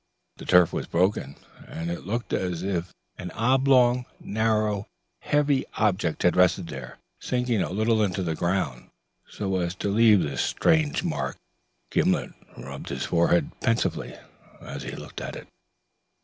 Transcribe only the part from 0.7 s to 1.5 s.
was unbroken,